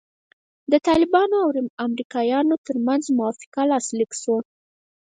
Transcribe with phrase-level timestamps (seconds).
[0.71, 1.49] د طالبانو او
[1.87, 4.39] امریکایانو ترمنځ موافقه لاسلیک سوه.